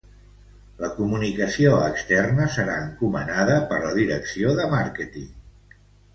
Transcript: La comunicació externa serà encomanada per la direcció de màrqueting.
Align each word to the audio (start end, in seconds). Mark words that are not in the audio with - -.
La 0.83 0.87
comunicació 0.95 1.73
externa 1.89 2.47
serà 2.57 2.79
encomanada 2.87 3.59
per 3.75 3.79
la 3.85 3.93
direcció 4.01 4.57
de 4.63 4.69
màrqueting. 4.75 5.31